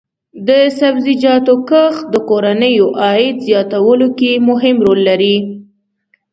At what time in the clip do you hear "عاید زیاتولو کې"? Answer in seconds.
3.03-4.31